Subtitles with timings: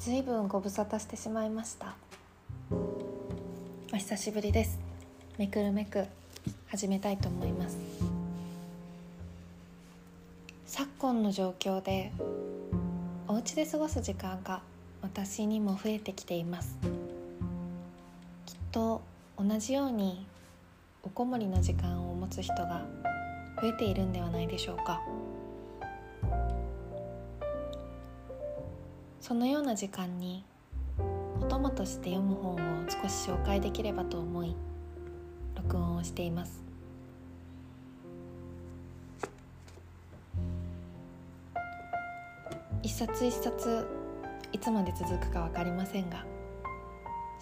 [0.00, 1.94] ずいぶんご無沙汰してしまいました。
[3.92, 4.78] お久しぶりです。
[5.36, 6.06] めくるめく
[6.68, 7.76] 始めたいと思います。
[10.64, 12.12] 昨今の状況で
[13.28, 14.62] お家で過ごす時間が
[15.02, 16.78] 私にも増えてきています。
[18.46, 19.02] きっと
[19.38, 20.24] 同じように
[21.02, 22.86] おこもりの時間を持つ人が
[23.60, 25.02] 増えているんではないでしょうか。
[29.20, 30.44] そのような時間に
[31.40, 34.56] お供として読む本を少し紹介できればと思い
[35.54, 36.62] 録音をしています。
[42.82, 43.86] 一冊一冊
[44.52, 46.24] いつまで続くか分かりませんが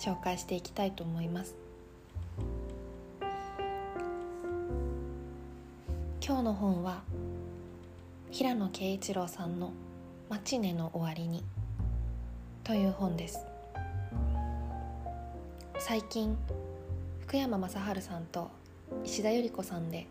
[0.00, 1.54] 紹介していきたいと思います。
[6.20, 7.02] 今日の本は
[8.30, 9.72] 平野啓一郎さんの
[10.28, 11.44] 「マチネの終わりに」
[12.68, 13.46] という本です。
[15.78, 16.36] 最近
[17.20, 18.50] 福山雅治さんと
[19.06, 20.06] 石田ゆり子さんで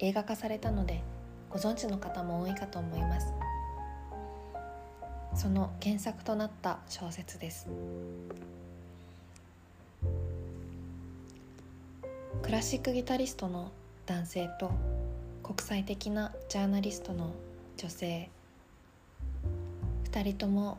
[0.00, 1.04] 映画化されたので
[1.48, 3.32] ご存知の方も多いかと思います。
[5.36, 7.68] その原作となった小説です。
[12.42, 13.70] クラシックギタリストの
[14.06, 14.72] 男性と
[15.44, 17.30] 国際的なジャーナリストの
[17.76, 18.28] 女性
[20.10, 20.78] 2人とも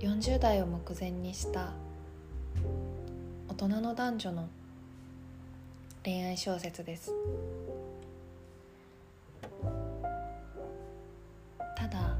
[0.00, 1.72] 40代を目前にした
[3.48, 4.48] 大人の男女の
[6.04, 7.12] 恋愛小説です。
[11.76, 12.16] ただ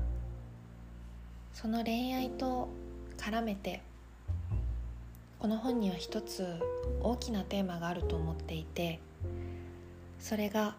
[1.53, 2.69] その恋愛と
[3.17, 3.83] 絡めて
[5.39, 6.47] この本には一つ
[7.03, 9.01] 大きなテーマがあると思っていて
[10.19, 10.75] それが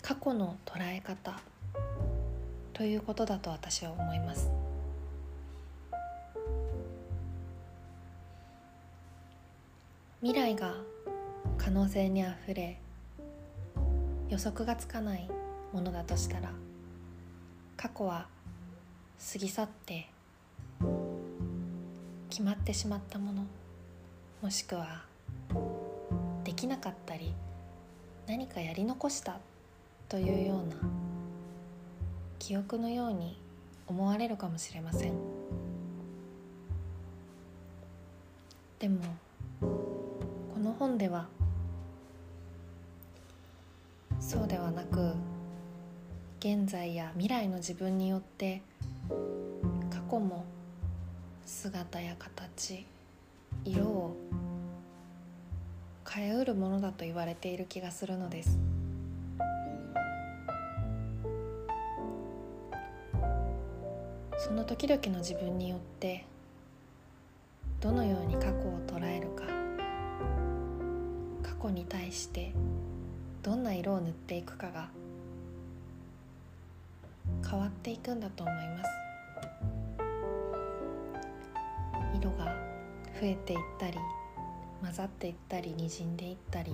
[0.00, 1.38] 過去の捉え方
[2.72, 4.61] ということだと私は思います。
[10.22, 10.76] 未来が
[11.58, 12.78] 可能性にあふれ
[14.28, 15.28] 予測がつかない
[15.72, 16.52] ものだとしたら
[17.76, 18.28] 過去は
[19.32, 20.08] 過ぎ去って
[22.30, 23.44] 決まってしまったもの
[24.40, 25.02] もしくは
[26.44, 27.34] できなかったり
[28.28, 29.40] 何かやり残した
[30.08, 30.76] というような
[32.38, 33.36] 記憶のように
[33.88, 35.14] 思われるかもしれません。
[38.78, 39.00] でも
[40.92, 41.26] 本では。
[44.20, 45.14] そうではなく
[46.38, 48.60] 現在や未来の自分によって
[49.90, 50.44] 過去も
[51.46, 52.86] 姿や形
[53.64, 54.16] 色を
[56.08, 58.58] 変えうるものだと言われている気がするのです。
[64.36, 66.26] その時々の自分によって
[67.80, 68.71] どのように過去を捉えるか
[71.62, 72.52] 去に対して
[73.42, 74.88] どんな色を塗っていくかが
[77.48, 78.90] 変わっていくんだと思います。
[82.16, 82.46] 色が
[83.20, 83.98] 増えていったり
[84.82, 86.72] 混ざっていったりにじんでいったり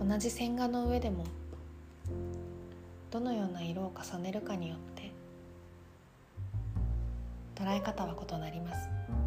[0.00, 1.24] 同じ線画の上でも
[3.10, 5.12] どのような色を重ねるかによって
[7.54, 9.25] 捉え方は異なります。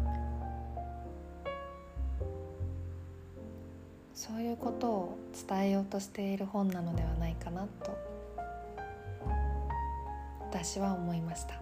[4.20, 7.98] そういうことを伝えようとしている本なのではないかなと
[10.42, 11.54] 私は思いました。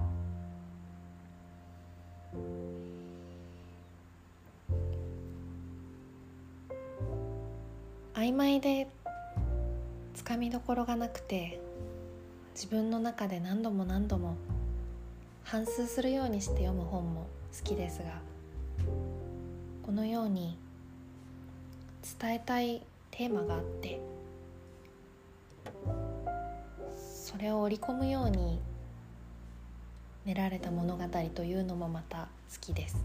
[8.14, 8.88] 曖昧で
[10.16, 11.60] つかみどころがなくて
[12.56, 14.36] 自分の中で何度も何度も
[15.44, 18.20] 反芻するようにして読む本も好きですが
[19.86, 20.58] このように
[22.20, 24.00] 伝えたいテーマがあって
[26.96, 28.58] それを織り込むように
[30.24, 32.96] 練られた物語というのもまた好きです。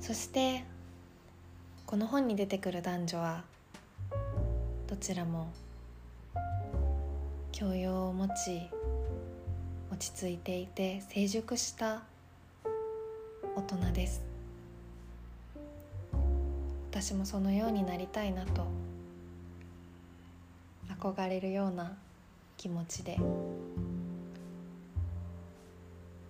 [0.00, 0.64] そして
[1.86, 3.44] この本に出てくる男女は
[4.88, 5.52] どちらも
[7.52, 8.68] 教養を持ち
[9.92, 12.02] 落ち着いていて成熟した
[13.60, 14.22] 大人です。
[16.90, 18.66] 私もそのようになりたいなと
[20.98, 21.94] 憧れるような
[22.56, 23.18] 気持ちで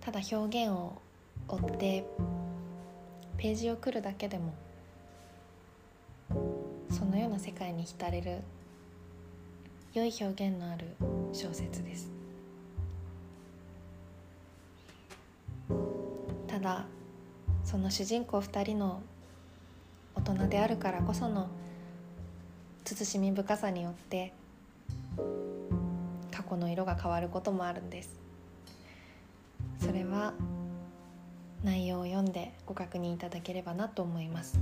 [0.01, 1.01] ただ表現を
[1.47, 2.03] 追って
[3.37, 4.53] ページをくるだけでも
[6.89, 8.39] そのような世界に浸れる
[9.93, 10.85] 良い表現のある
[11.31, 12.11] 小説です。
[16.45, 16.85] ただ
[17.71, 19.01] その主人公2人の
[20.13, 21.47] 大人であるからこその
[22.83, 24.33] 慎み深さによって
[26.31, 28.19] 過去の色が変わることもあるんです。
[29.79, 30.33] それは
[31.63, 34.59] 内容を読んでご確認いただければなと思います。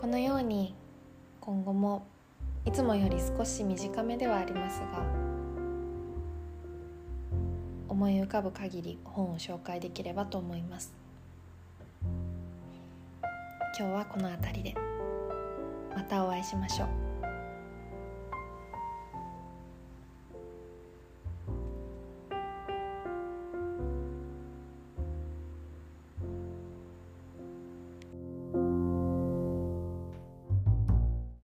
[0.00, 0.74] このように
[1.38, 2.06] 今後も
[2.64, 5.29] いつもより少し短めではありますが
[8.00, 10.94] 思い浮かぶ限り本を紹介できればと思います。
[13.78, 14.74] 今日はこの辺りで。
[15.94, 17.09] またお会いしましょう。